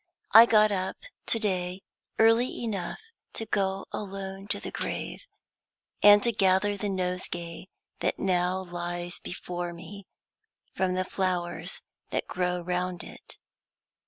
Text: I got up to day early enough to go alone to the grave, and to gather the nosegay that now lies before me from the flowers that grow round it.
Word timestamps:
I 0.31 0.47
got 0.47 0.71
up 0.71 0.97
to 1.27 1.37
day 1.37 1.83
early 2.17 2.63
enough 2.63 2.99
to 3.33 3.45
go 3.45 3.85
alone 3.91 4.47
to 4.47 4.59
the 4.59 4.71
grave, 4.71 5.21
and 6.01 6.23
to 6.23 6.31
gather 6.31 6.75
the 6.75 6.89
nosegay 6.89 7.67
that 7.99 8.17
now 8.17 8.63
lies 8.63 9.19
before 9.19 9.73
me 9.73 10.07
from 10.73 10.95
the 10.95 11.05
flowers 11.05 11.81
that 12.09 12.25
grow 12.25 12.61
round 12.61 13.03
it. 13.03 13.37